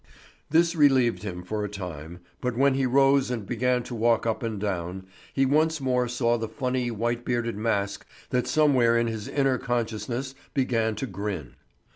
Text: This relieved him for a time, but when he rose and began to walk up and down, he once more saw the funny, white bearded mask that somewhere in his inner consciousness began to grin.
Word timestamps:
This 0.49 0.75
relieved 0.75 1.21
him 1.21 1.43
for 1.43 1.63
a 1.63 1.69
time, 1.69 2.21
but 2.41 2.57
when 2.57 2.73
he 2.73 2.87
rose 2.87 3.29
and 3.29 3.45
began 3.45 3.83
to 3.83 3.93
walk 3.93 4.25
up 4.25 4.41
and 4.41 4.59
down, 4.59 5.05
he 5.31 5.45
once 5.45 5.79
more 5.79 6.07
saw 6.07 6.39
the 6.39 6.49
funny, 6.49 6.89
white 6.89 7.23
bearded 7.23 7.55
mask 7.55 8.07
that 8.31 8.47
somewhere 8.47 8.97
in 8.97 9.05
his 9.05 9.27
inner 9.27 9.59
consciousness 9.59 10.33
began 10.55 10.95
to 10.95 11.05
grin. 11.05 11.53